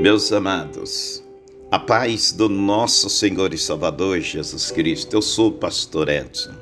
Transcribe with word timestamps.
Meus 0.00 0.32
amados, 0.32 1.22
a 1.70 1.78
paz 1.78 2.32
do 2.32 2.48
nosso 2.48 3.10
Senhor 3.10 3.52
e 3.52 3.58
Salvador 3.58 4.20
Jesus 4.20 4.70
Cristo. 4.70 5.14
Eu 5.14 5.22
sou 5.22 5.48
o 5.48 5.52
pastor 5.52 6.08
Edson, 6.08 6.54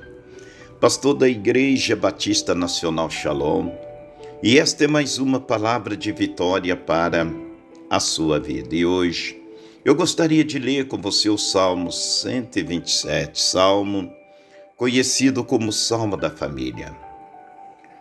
pastor 0.80 1.14
da 1.14 1.28
Igreja 1.28 1.94
Batista 1.94 2.54
Nacional 2.54 3.08
Shalom, 3.08 3.70
e 4.42 4.58
esta 4.58 4.84
é 4.84 4.88
mais 4.88 5.18
uma 5.18 5.40
palavra 5.40 5.96
de 5.96 6.12
vitória 6.12 6.76
para 6.76 7.26
a 7.88 8.00
sua 8.00 8.40
vida. 8.40 8.74
E 8.74 8.84
hoje 8.84 9.40
eu 9.84 9.94
gostaria 9.94 10.44
de 10.44 10.58
ler 10.58 10.88
com 10.88 10.98
você 10.98 11.30
o 11.30 11.38
Salmo 11.38 11.92
127, 11.92 13.40
salmo 13.40 14.12
conhecido 14.76 15.44
como 15.44 15.72
Salmo 15.72 16.16
da 16.16 16.30
Família. 16.30 16.94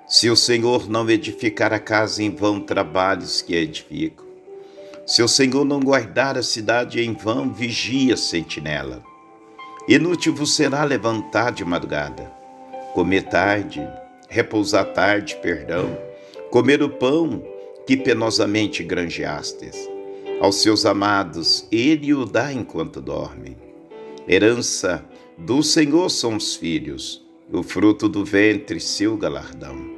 Se 0.08 0.30
o 0.30 0.36
Senhor 0.36 0.90
não 0.90 1.08
edificar 1.10 1.72
a 1.72 1.80
casa, 1.80 2.24
em 2.24 2.34
vão 2.34 2.60
trabalhos 2.60 3.42
que 3.44 3.54
edificam. 3.54 4.29
Se 5.10 5.24
o 5.24 5.28
Senhor 5.28 5.66
não 5.66 5.80
guardar 5.80 6.38
a 6.38 6.44
cidade, 6.44 7.02
em 7.02 7.14
vão 7.14 7.52
vigia 7.52 8.16
sentinela. 8.16 9.04
Inútil 9.88 10.36
vos 10.36 10.56
será 10.56 10.84
levantar 10.84 11.52
de 11.52 11.66
madrugada, 11.66 12.32
comer 12.94 13.24
tarde, 13.24 13.82
repousar 14.30 14.94
tarde, 14.94 15.36
perdão, 15.42 15.98
comer 16.52 16.84
o 16.84 16.90
pão 16.90 17.44
que 17.88 17.98
penosamente 17.98 18.84
granjeastes. 18.84 19.76
Aos 20.40 20.62
seus 20.62 20.86
amados, 20.86 21.68
ele 21.72 22.14
o 22.14 22.24
dá 22.24 22.54
enquanto 22.54 23.02
dormem. 23.02 23.58
Herança 24.28 25.04
do 25.36 25.64
Senhor 25.64 26.12
são 26.12 26.36
os 26.36 26.56
filhos, 26.56 27.26
o 27.52 27.64
fruto 27.64 28.08
do 28.08 28.24
ventre, 28.24 28.80
seu 28.80 29.18
galardão. 29.18 29.90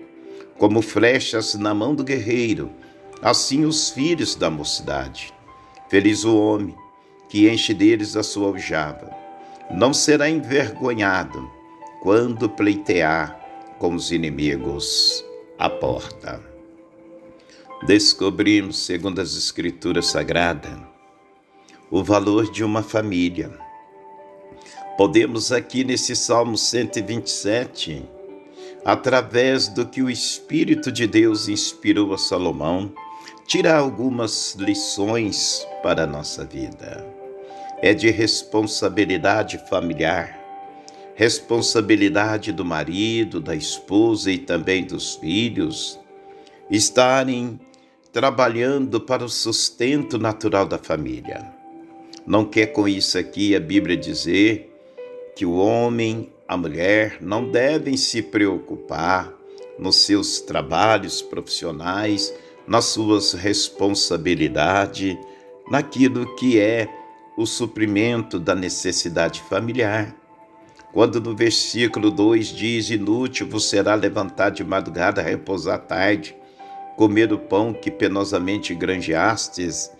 Como 0.57 0.81
flechas 0.81 1.53
na 1.55 1.73
mão 1.73 1.93
do 1.93 2.01
guerreiro, 2.01 2.71
assim 3.21 3.65
os 3.65 3.89
filhos 3.89 4.35
da 4.35 4.49
mocidade. 4.49 5.33
Feliz 5.89 6.23
o 6.23 6.35
homem 6.35 6.75
que 7.29 7.49
enche 7.49 7.73
deles 7.73 8.15
a 8.15 8.23
sua 8.23 8.47
aljava. 8.49 9.09
Não 9.69 9.93
será 9.93 10.29
envergonhado 10.29 11.49
quando 12.01 12.49
pleitear 12.49 13.39
com 13.77 13.95
os 13.95 14.11
inimigos 14.11 15.23
à 15.57 15.69
porta. 15.69 16.41
Descobrimos, 17.85 18.77
segundo 18.79 19.19
as 19.19 19.35
Escrituras 19.35 20.07
Sagradas, 20.07 20.77
o 21.89 22.03
valor 22.03 22.51
de 22.51 22.63
uma 22.63 22.83
família. 22.83 23.51
Podemos 24.97 25.51
aqui 25.51 25.83
nesse 25.83 26.15
Salmo 26.15 26.57
127, 26.57 28.03
através 28.85 29.67
do 29.67 29.85
que 29.85 30.01
o 30.01 30.09
Espírito 30.09 30.91
de 30.91 31.07
Deus 31.07 31.47
inspirou 31.47 32.13
a 32.13 32.17
Salomão, 32.17 32.93
tirar 33.51 33.79
algumas 33.79 34.55
lições 34.57 35.67
para 35.83 36.03
a 36.03 36.07
nossa 36.07 36.45
vida. 36.45 37.05
É 37.81 37.93
de 37.93 38.09
responsabilidade 38.09 39.57
familiar, 39.69 40.39
responsabilidade 41.15 42.53
do 42.53 42.63
marido, 42.63 43.41
da 43.41 43.53
esposa 43.53 44.31
e 44.31 44.37
também 44.37 44.85
dos 44.85 45.15
filhos 45.15 45.99
estarem 46.69 47.59
trabalhando 48.13 49.01
para 49.01 49.25
o 49.25 49.27
sustento 49.27 50.17
natural 50.17 50.65
da 50.65 50.77
família. 50.77 51.45
Não 52.25 52.45
quer 52.45 52.67
com 52.67 52.87
isso 52.87 53.17
aqui 53.17 53.53
a 53.53 53.59
Bíblia 53.59 53.97
dizer 53.97 54.73
que 55.35 55.45
o 55.45 55.57
homem, 55.57 56.31
a 56.47 56.55
mulher 56.55 57.17
não 57.19 57.51
devem 57.51 57.97
se 57.97 58.21
preocupar 58.21 59.29
nos 59.77 59.97
seus 59.97 60.39
trabalhos 60.39 61.21
profissionais 61.21 62.33
nas 62.71 62.85
suas 62.85 63.33
responsabilidades, 63.33 65.17
naquilo 65.69 66.37
que 66.37 66.57
é 66.57 66.87
o 67.35 67.45
suprimento 67.45 68.39
da 68.39 68.55
necessidade 68.55 69.41
familiar. 69.41 70.15
Quando 70.93 71.19
no 71.19 71.35
versículo 71.35 72.09
2 72.09 72.47
diz: 72.47 72.89
Inútil 72.89 73.49
vos 73.49 73.69
será 73.69 73.93
levantar 73.93 74.51
de 74.51 74.63
madrugada, 74.63 75.21
repousar 75.21 75.79
tarde, 75.79 76.33
comer 76.95 77.33
o 77.33 77.37
pão 77.37 77.73
que 77.73 77.91
penosamente 77.91 78.73
granjeastes, 78.73 79.91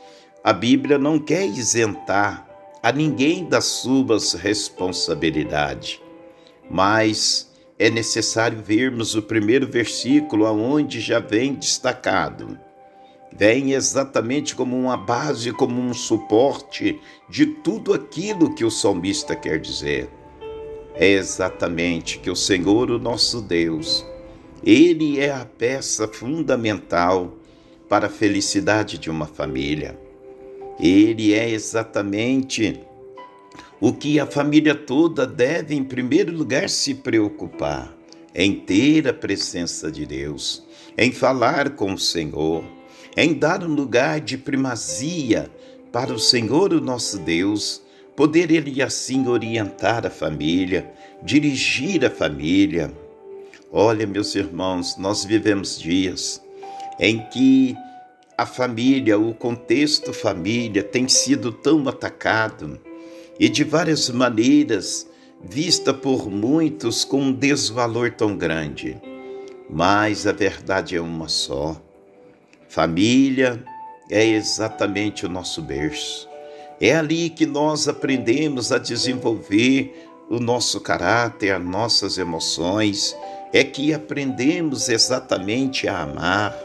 a 0.42 0.54
Bíblia 0.54 0.98
não 0.98 1.20
quer 1.20 1.46
isentar 1.46 2.48
a 2.82 2.90
ninguém 2.90 3.44
das 3.44 3.66
suas 3.66 4.32
responsabilidades, 4.32 6.00
mas 6.70 7.51
é 7.82 7.90
necessário 7.90 8.62
vermos 8.62 9.16
o 9.16 9.24
primeiro 9.24 9.66
versículo, 9.66 10.46
aonde 10.46 11.00
já 11.00 11.18
vem 11.18 11.56
destacado. 11.56 12.56
Vem 13.36 13.74
exatamente 13.74 14.56
como 14.56 14.78
uma 14.78 14.96
base, 14.96 15.52
como 15.52 15.82
um 15.82 15.92
suporte 15.92 17.02
de 17.28 17.48
tudo 17.48 17.92
aquilo 17.92 18.54
que 18.54 18.64
o 18.64 18.70
salmista 18.70 19.36
quer 19.36 19.60
dizer. 19.60 20.12
É 20.94 21.08
exatamente 21.08 22.20
que 22.20 22.30
o 22.30 22.36
Senhor, 22.36 22.92
o 22.92 23.00
nosso 23.00 23.42
Deus, 23.42 24.06
ele 24.64 25.20
é 25.20 25.32
a 25.32 25.44
peça 25.44 26.08
fundamental 26.08 27.36
para 27.90 28.06
a 28.06 28.12
felicidade 28.12 29.00
de 29.00 29.10
uma 29.10 29.26
família. 29.26 30.00
Ele 30.80 31.34
é 31.34 31.50
exatamente 31.50 32.80
o 33.82 33.92
que 33.92 34.20
a 34.20 34.28
família 34.28 34.76
toda 34.76 35.26
deve, 35.26 35.74
em 35.74 35.84
primeiro 35.84 36.32
lugar, 36.32 36.70
se 36.70 36.94
preocupar 36.94 37.92
em 38.34 38.54
ter 38.54 39.08
a 39.08 39.14
presença 39.14 39.92
de 39.92 40.06
Deus, 40.06 40.64
em 40.96 41.12
falar 41.12 41.72
com 41.72 41.94
o 41.94 41.98
Senhor, 41.98 42.64
em 43.18 43.34
dar 43.34 43.64
um 43.64 43.74
lugar 43.74 44.22
de 44.22 44.38
primazia 44.38 45.50
para 45.92 46.14
o 46.14 46.20
Senhor, 46.20 46.72
o 46.74 46.80
nosso 46.80 47.18
Deus, 47.18 47.82
poder 48.16 48.52
Ele 48.52 48.84
assim 48.84 49.28
orientar 49.28 50.06
a 50.06 50.12
família, 50.12 50.94
dirigir 51.24 52.06
a 52.06 52.10
família. 52.12 52.94
Olha, 53.72 54.06
meus 54.06 54.36
irmãos, 54.36 54.96
nós 54.96 55.26
vivemos 55.26 55.80
dias 55.80 56.40
em 57.00 57.20
que 57.30 57.76
a 58.38 58.46
família, 58.46 59.18
o 59.18 59.34
contexto 59.34 60.14
família 60.14 60.84
tem 60.84 61.08
sido 61.08 61.52
tão 61.52 61.90
atacado 61.90 62.80
e 63.42 63.50
de 63.50 63.64
várias 63.64 64.08
maneiras 64.08 65.08
vista 65.44 65.92
por 65.92 66.30
muitos 66.30 67.04
com 67.04 67.20
um 67.20 67.34
desvalor 67.34 68.12
tão 68.12 68.38
grande. 68.38 69.02
Mas 69.68 70.28
a 70.28 70.32
verdade 70.32 70.96
é 70.96 71.02
uma 71.02 71.28
só. 71.28 71.82
Família 72.70 73.64
é 74.12 74.24
exatamente 74.24 75.26
o 75.26 75.30
nosso 75.30 75.60
berço. 75.60 76.30
É 76.80 76.96
ali 76.96 77.32
que 77.32 77.48
nós 77.48 77.88
aprendemos 77.88 78.72
a 78.72 78.78
desenvolver 78.78 80.08
o 80.30 80.40
nosso 80.40 80.80
caráter, 80.80 81.52
as 81.52 81.66
nossas 81.66 82.20
emoções, 82.20 83.18
é 83.52 83.64
que 83.64 83.92
aprendemos 83.92 84.88
exatamente 84.88 85.88
a 85.88 86.04
amar, 86.04 86.56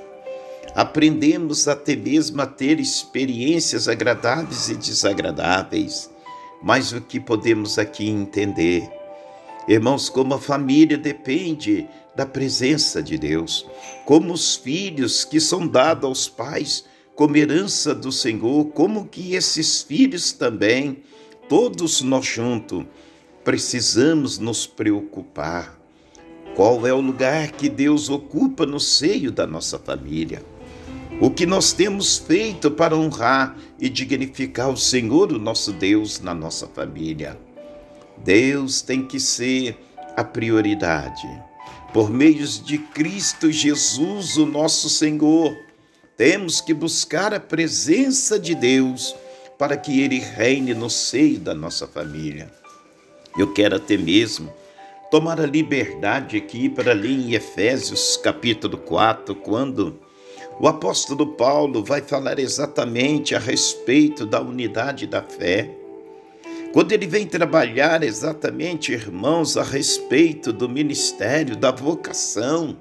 aprendemos 0.75 1.67
até 1.69 1.97
mesmo 1.97 2.43
a 2.43 2.47
ter 2.47 2.79
experiências 2.79 3.89
agradáveis 3.89 4.69
e 4.69 4.77
desagradáveis 4.77 6.15
mas 6.63 6.93
o 6.93 7.01
que 7.01 7.21
podemos 7.21 7.79
aqui 7.79 8.09
entender? 8.09 8.91
Irmãos, 9.69 10.09
como 10.09 10.35
a 10.35 10.39
família 10.39 10.97
depende 10.97 11.89
da 12.15 12.25
presença 12.25 13.03
de 13.03 13.19
Deus, 13.19 13.67
como 14.05 14.33
os 14.33 14.57
filhos 14.57 15.25
que 15.25 15.41
são 15.41 15.67
dados 15.67 16.05
aos 16.05 16.29
pais 16.29 16.85
como 17.17 17.37
herança 17.37 17.95
do 17.95 18.13
Senhor, 18.13 18.67
como 18.67 19.07
que 19.07 19.35
esses 19.35 19.83
filhos 19.83 20.33
também, 20.33 21.03
todos 21.49 22.03
nós 22.03 22.27
juntos, 22.27 22.85
precisamos 23.43 24.39
nos 24.39 24.67
preocupar. 24.67 25.81
Qual 26.55 26.87
é 26.87 26.93
o 26.93 27.01
lugar 27.01 27.53
que 27.53 27.69
Deus 27.69 28.11
ocupa 28.11 28.67
no 28.67 28.79
seio 28.79 29.33
da 29.33 29.47
nossa 29.47 29.79
família? 29.79 30.45
O 31.19 31.31
que 31.31 31.47
nós 31.47 31.73
temos 31.73 32.19
feito 32.19 32.71
para 32.71 32.95
honrar 32.95 33.57
e 33.81 33.89
dignificar 33.89 34.69
o 34.69 34.77
Senhor, 34.77 35.33
o 35.33 35.39
nosso 35.39 35.73
Deus, 35.73 36.21
na 36.21 36.35
nossa 36.35 36.67
família. 36.67 37.39
Deus 38.19 38.83
tem 38.83 39.07
que 39.07 39.19
ser 39.19 39.79
a 40.15 40.23
prioridade. 40.23 41.27
Por 41.93 42.11
meios 42.11 42.63
de 42.63 42.77
Cristo 42.77 43.51
Jesus, 43.51 44.37
o 44.37 44.45
nosso 44.45 44.91
Senhor, 44.91 45.57
temos 46.19 46.61
que 46.61 46.75
buscar 46.75 47.33
a 47.33 47.41
presença 47.41 48.39
de 48.39 48.55
Deus 48.55 49.15
para 49.59 49.77
que 49.77 50.03
Ele 50.03 50.19
reine 50.19 50.75
no 50.75 50.91
seio 50.91 51.39
da 51.39 51.55
nossa 51.55 51.87
família. 51.87 52.51
Eu 53.39 53.55
quero 53.55 53.77
até 53.77 53.97
mesmo 53.97 54.53
tomar 55.11 55.41
a 55.41 55.47
liberdade 55.47 56.37
aqui 56.37 56.69
para 56.69 56.93
ler 56.93 57.11
em 57.11 57.33
Efésios 57.33 58.19
capítulo 58.19 58.77
4, 58.77 59.35
quando 59.35 59.99
o 60.59 60.67
apóstolo 60.67 61.35
Paulo 61.35 61.85
vai 61.85 62.01
falar 62.01 62.39
exatamente 62.39 63.35
a 63.35 63.39
respeito 63.39 64.25
da 64.25 64.41
unidade 64.41 65.07
da 65.07 65.23
fé. 65.23 65.71
Quando 66.73 66.93
ele 66.93 67.07
vem 67.07 67.27
trabalhar 67.27 68.03
exatamente, 68.03 68.93
irmãos, 68.93 69.57
a 69.57 69.63
respeito 69.63 70.53
do 70.53 70.69
ministério, 70.69 71.57
da 71.57 71.71
vocação, 71.71 72.77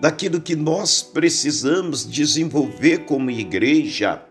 daquilo 0.00 0.40
que 0.40 0.54
nós 0.54 1.02
precisamos 1.02 2.08
desenvolver 2.08 3.04
como 3.06 3.30
igreja, 3.30 4.22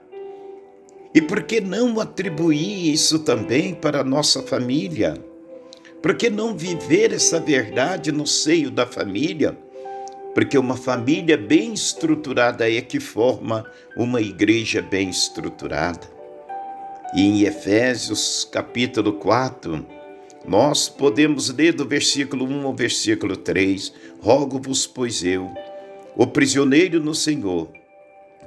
E 1.16 1.22
por 1.22 1.44
que 1.44 1.62
não 1.62 1.98
atribuir 2.02 2.92
isso 2.92 3.20
também 3.20 3.74
para 3.74 4.02
a 4.02 4.04
nossa 4.04 4.44
família? 4.44 5.14
Por 6.02 6.18
que 6.18 6.30
não 6.30 6.58
viver 6.58 7.14
essa 7.14 7.40
verdade 7.40 8.12
no 8.12 8.28
seio 8.28 8.70
da 8.70 8.86
família? 8.86 9.58
Porque 10.36 10.58
uma 10.58 10.76
família 10.76 11.38
bem 11.38 11.74
estruturada 11.74 12.70
é 12.70 12.82
que 12.82 13.00
forma 13.00 13.66
uma 13.96 14.20
igreja 14.20 14.82
bem 14.82 15.10
estruturada. 15.10 16.14
E 17.16 17.22
em 17.22 17.44
Efésios 17.44 18.46
capítulo 18.52 19.14
4, 19.14 19.86
nós 20.46 20.90
podemos 20.90 21.50
ler 21.50 21.72
do 21.72 21.86
versículo 21.86 22.46
1 22.46 22.68
ao 22.68 22.76
versículo 22.76 23.38
3: 23.38 23.94
Rogo-vos, 24.20 24.86
pois 24.86 25.24
eu, 25.24 25.50
o 26.18 26.28
prisioneiro 26.28 27.00
no 27.00 27.16
Senhor, 27.16 27.70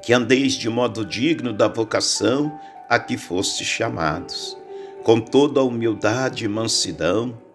que 0.03 0.13
andeis 0.13 0.53
de 0.53 0.69
modo 0.69 1.07
digno 1.07 1.55
da 1.55 1.69
vocação 1.69 2.53
a 2.87 2.99
que 2.99 3.17
fostes 3.17 3.67
chamados, 3.67 4.59
com 5.03 5.19
toda 5.19 5.61
a 5.61 5.65
humildade 5.65 6.45
e 6.45 6.49
mansidão, 6.49 7.48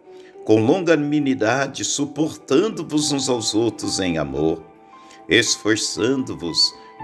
com 0.44 0.66
longanimidade, 0.66 1.86
suportando-vos 1.86 3.12
uns 3.12 3.30
aos 3.30 3.54
outros 3.54 4.00
em 4.00 4.18
amor, 4.18 4.64
esforçando-vos 5.30 6.58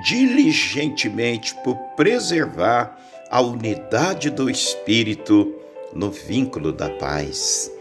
diligentemente 0.03 1.56
por 1.63 1.75
preservar 1.95 2.97
a 3.30 3.41
unidade 3.41 4.30
do 4.30 4.50
Espírito 4.50 5.53
no 5.94 6.12
vínculo 6.12 6.71
da 6.71 6.89
paz. 6.89 7.71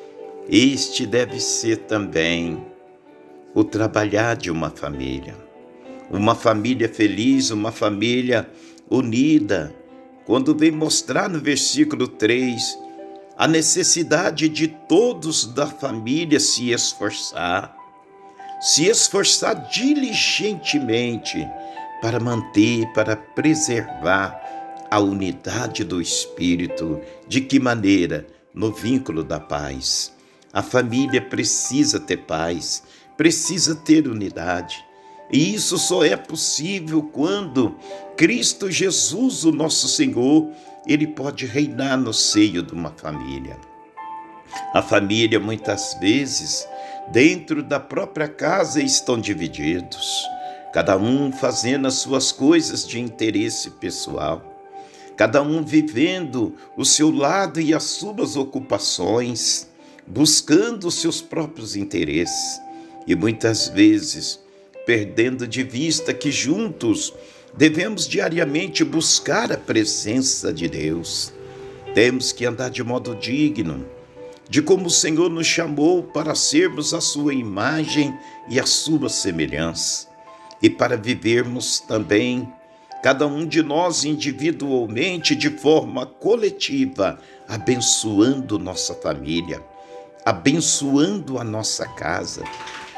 Este 0.49 1.07
deve 1.07 1.41
ser 1.41 1.79
também 1.79 2.65
o 3.55 3.65
trabalhar 3.65 4.37
de 4.37 4.51
uma 4.51 4.71
família. 4.71 5.35
Uma 6.11 6.35
família 6.35 6.89
feliz, 6.89 7.51
uma 7.51 7.71
família 7.71 8.49
unida. 8.91 9.75
Quando 10.25 10.55
vem 10.55 10.71
mostrar 10.71 11.29
no 11.29 11.39
versículo 11.39 12.09
3 12.09 12.79
a 13.39 13.47
necessidade 13.47 14.49
de 14.49 14.67
todos 14.67 15.47
da 15.47 15.69
família 15.69 16.41
se 16.41 16.73
esforçar, 16.73 17.73
se 18.61 18.87
esforçar 18.87 19.69
diligentemente 19.69 21.47
para 22.03 22.19
manter, 22.19 22.93
para 22.93 23.15
preservar 23.15 24.43
a 24.91 24.99
unidade 24.99 25.85
do 25.85 26.03
Espírito. 26.03 27.01
De 27.29 27.41
que 27.41 27.61
maneira? 27.61 28.27
No 28.53 28.73
vínculo 28.73 29.23
da 29.23 29.39
paz. 29.39 30.13
A 30.53 30.61
família 30.61 31.23
precisa 31.23 32.01
ter 32.01 32.17
paz, 32.17 32.83
precisa 33.17 33.77
ter 33.77 34.09
unidade. 34.09 34.85
E 35.31 35.55
isso 35.55 35.77
só 35.79 36.05
é 36.05 36.17
possível 36.17 37.03
quando 37.03 37.77
Cristo 38.17 38.71
Jesus, 38.71 39.45
o 39.45 39.53
nosso 39.53 39.89
Senhor, 39.89 40.49
ele 40.87 41.07
pode 41.07 41.45
reinar 41.45 41.99
no 41.99 42.13
seio 42.13 42.63
de 42.63 42.73
uma 42.73 42.91
família. 42.91 43.59
A 44.73 44.81
família, 44.81 45.39
muitas 45.39 45.95
vezes, 46.01 46.67
dentro 47.09 47.63
da 47.63 47.79
própria 47.79 48.27
casa, 48.27 48.81
estão 48.81 49.21
divididos, 49.21 50.27
cada 50.73 50.97
um 50.97 51.31
fazendo 51.31 51.87
as 51.87 51.95
suas 51.95 52.33
coisas 52.33 52.87
de 52.87 52.99
interesse 52.99 53.71
pessoal 53.73 54.59
cada 55.19 55.43
um 55.43 55.65
vivendo 55.65 56.55
o 56.77 56.85
seu 56.85 57.11
lado 57.11 57.61
e 57.61 57.75
as 57.75 57.83
suas 57.83 58.37
ocupações, 58.37 59.67
buscando 60.07 60.87
os 60.87 60.95
seus 60.95 61.21
próprios 61.21 61.75
interesses 61.75 62.61
e 63.05 63.17
muitas 63.17 63.67
vezes 63.67 64.39
perdendo 64.89 65.47
de 65.47 65.63
vista 65.63 66.15
que 66.15 66.33
juntos 66.33 67.13
devemos 67.53 68.09
diariamente 68.09 68.83
buscar 68.83 69.53
a 69.53 69.57
presença 69.59 70.51
de 70.51 70.67
Deus. 70.67 71.31
Temos 71.95 72.33
que 72.33 72.47
andar 72.47 72.71
de 72.71 72.83
modo 72.83 73.15
digno, 73.15 73.85
de 74.49 74.63
como 74.63 74.87
o 74.87 74.91
Senhor 74.91 75.29
nos 75.29 75.47
chamou 75.47 76.05
para 76.05 76.35
sermos 76.35 76.95
a 76.95 77.03
sua 77.03 77.35
imagem 77.35 78.19
e 78.49 78.59
a 78.59 78.65
sua 78.65 79.11
semelhança, 79.11 80.09
e 80.63 80.71
para 80.71 80.97
vivermos 80.97 81.81
também 81.81 82.51
cada 83.03 83.27
um 83.27 83.45
de 83.45 83.63
nós 83.63 84.05
individualmente, 84.05 85.37
de 85.37 85.51
forma 85.51 86.07
coletiva, 86.07 87.19
abençoando 87.47 88.59
nossa 88.59 88.95
família, 88.95 89.63
abençoando 90.25 91.39
a 91.39 91.45
nossa 91.45 91.87
casa, 91.87 92.43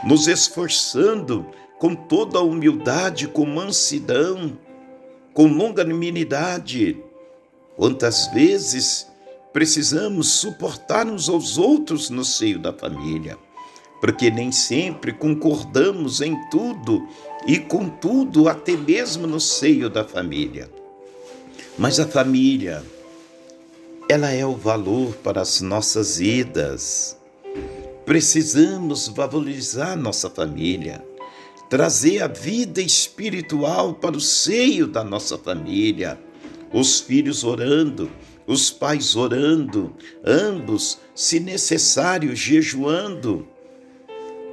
nos 0.04 0.28
esforçando 0.28 1.44
com 1.80 1.96
toda 1.96 2.38
a 2.38 2.42
humildade, 2.42 3.26
com 3.26 3.44
mansidão, 3.44 4.56
com 5.34 5.48
longanimidade. 5.48 6.96
Quantas 7.76 8.28
vezes 8.28 9.08
precisamos 9.52 10.28
suportar 10.28 11.08
uns 11.08 11.28
aos 11.28 11.58
outros 11.58 12.08
no 12.08 12.24
seio 12.24 12.60
da 12.60 12.72
família? 12.72 13.36
porque 14.00 14.30
nem 14.30 14.50
sempre 14.50 15.12
concordamos 15.12 16.20
em 16.22 16.34
tudo 16.48 17.06
e 17.46 17.58
com 17.58 17.88
tudo, 17.88 18.48
até 18.48 18.76
mesmo 18.76 19.26
no 19.26 19.38
seio 19.38 19.90
da 19.90 20.02
família. 20.02 20.70
Mas 21.78 22.00
a 22.00 22.06
família, 22.06 22.82
ela 24.08 24.30
é 24.30 24.44
o 24.44 24.56
valor 24.56 25.14
para 25.16 25.42
as 25.42 25.60
nossas 25.60 26.16
vidas. 26.16 27.16
Precisamos 28.06 29.06
valorizar 29.08 29.96
nossa 29.96 30.30
família, 30.30 31.04
trazer 31.70 32.22
a 32.22 32.26
vida 32.26 32.82
espiritual 32.82 33.94
para 33.94 34.16
o 34.16 34.20
seio 34.20 34.86
da 34.86 35.02
nossa 35.02 35.38
família, 35.38 36.20
os 36.72 37.00
filhos 37.00 37.44
orando, 37.44 38.10
os 38.46 38.70
pais 38.70 39.16
orando, 39.16 39.94
ambos, 40.22 40.98
se 41.14 41.40
necessário, 41.40 42.36
jejuando 42.36 43.48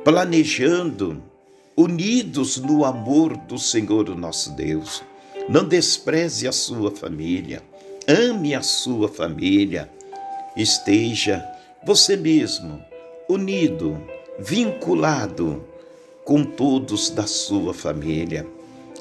planejando, 0.07 1.21
unidos 1.75 2.55
no 2.55 2.85
amor 2.85 3.35
do 3.35 3.57
Senhor, 3.59 4.09
o 4.09 4.15
nosso 4.15 4.55
Deus. 4.55 5.03
Não 5.49 5.67
despreze 5.67 6.47
a 6.47 6.53
sua 6.53 6.91
família, 6.91 7.61
ame 8.07 8.55
a 8.55 8.61
sua 8.61 9.09
família. 9.09 9.91
Esteja 10.55 11.45
você 11.85 12.15
mesmo 12.15 12.81
unido, 13.27 14.01
vinculado 14.39 15.61
com 16.27 16.43
todos 16.43 17.09
da 17.09 17.25
sua 17.25 17.73
família. 17.73 18.45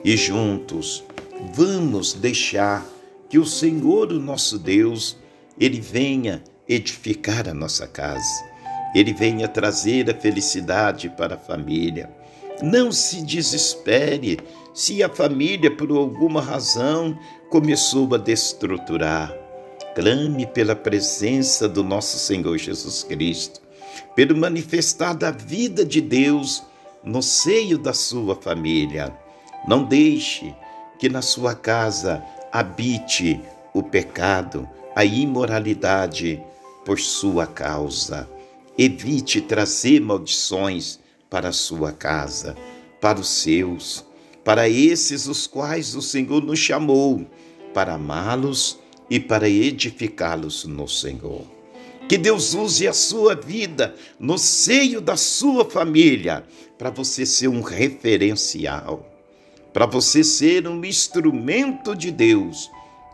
E 0.03 0.17
juntos 0.17 1.05
vamos 1.53 2.15
deixar 2.15 2.87
que 3.29 3.39
o 3.39 3.45
Senhor, 3.45 4.13
o 4.13 4.21
nosso 4.21 4.59
Deus, 4.59 5.17
ele 5.59 5.81
venha 5.81 6.43
edificar 6.69 7.49
a 7.49 7.53
nossa 7.53 7.87
casa 7.87 8.57
ele 8.99 9.13
venha 9.13 9.47
trazer 9.47 10.11
a 10.11 10.15
felicidade 10.15 11.11
para 11.11 11.35
a 11.35 11.39
família. 11.39 12.11
Não 12.63 12.91
se 12.91 13.23
desespere 13.23 14.39
se 14.73 15.03
a 15.03 15.09
família, 15.09 15.71
por 15.71 15.91
alguma 15.91 16.41
razão, 16.41 17.19
começou 17.51 18.15
a 18.15 18.19
destruturar. 18.19 19.35
Clame 19.95 20.47
pela 20.47 20.75
presença 20.75 21.69
do 21.69 21.85
nosso 21.85 22.19
Senhor 22.19 22.57
Jesus 22.57 23.03
Cristo, 23.03 23.61
pelo 24.15 24.35
manifestar 24.35 25.15
da 25.15 25.31
vida 25.31 25.85
de 25.85 26.01
Deus 26.01 26.63
no 27.07 27.23
seio 27.23 27.79
da 27.79 27.93
sua 27.95 28.35
família. 28.35 29.17
Não 29.67 29.85
deixe 29.85 30.53
que 30.99 31.09
na 31.09 31.23
sua 31.23 31.55
casa 31.55 32.23
habite 32.51 33.41
o 33.73 33.83
pecado, 33.83 34.69
a 34.95 35.05
imoralidade 35.05 36.43
por 36.85 36.99
sua 36.99 37.47
causa. 37.47 38.29
Evite 38.77 39.41
trazer 39.41 40.01
maldições 40.01 40.99
para 41.31 41.51
a 41.51 41.53
sua 41.53 41.93
casa, 41.93 42.57
para 43.01 43.21
os 43.21 43.29
seus, 43.29 44.05
para 44.45 44.69
esses 44.69 45.27
os 45.27 45.47
quais 45.47 45.95
o 45.95 46.03
Senhor 46.03 46.43
nos 46.43 46.59
chamou, 46.59 47.25
para 47.73 47.95
amá-los 47.95 48.79
e 49.09 49.21
para 49.21 49.49
edificá-los 49.49 50.65
no 50.65 50.89
Senhor. 50.89 51.56
Que 52.09 52.17
Deus 52.17 52.55
use 52.55 52.87
a 52.87 52.93
sua 52.93 53.35
vida 53.35 53.95
no 54.19 54.39
seio 54.39 55.01
da 55.01 55.17
sua 55.17 55.65
família 55.65 56.45
para 56.79 56.91
você 56.91 57.27
ser 57.27 57.49
um 57.49 57.63
referencial, 57.63 59.05
para 59.73 59.87
você 59.87 60.23
ser 60.23 60.69
um 60.69 60.85
instrumento 60.85 61.97
de 61.97 62.13
Deus 62.13 62.71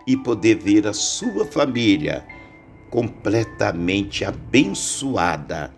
e 0.06 0.16
poder 0.16 0.56
ver 0.56 0.86
a 0.86 0.92
sua 0.92 1.46
família 1.46 2.26
completamente 2.90 4.24
abençoada 4.24 5.72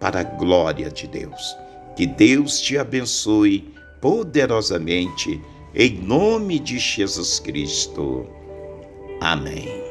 para 0.00 0.20
a 0.20 0.24
glória 0.24 0.90
de 0.90 1.06
Deus. 1.06 1.54
Que 1.94 2.06
Deus 2.06 2.60
te 2.60 2.78
abençoe 2.78 3.72
poderosamente, 4.00 5.40
em 5.74 5.92
nome 5.98 6.58
de 6.58 6.78
Jesus 6.78 7.38
Cristo. 7.38 8.26
Amém. 9.20 9.83